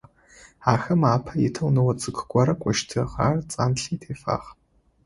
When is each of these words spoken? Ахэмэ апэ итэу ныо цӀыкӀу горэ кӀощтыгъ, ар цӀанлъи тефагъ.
Ахэмэ 0.73 1.07
апэ 1.15 1.33
итэу 1.47 1.69
ныо 1.75 1.91
цӀыкӀу 1.99 2.27
горэ 2.31 2.53
кӀощтыгъ, 2.61 3.13
ар 3.25 3.35
цӀанлъи 3.51 3.95
тефагъ. 4.01 4.47